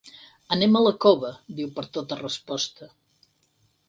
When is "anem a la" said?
0.55-0.93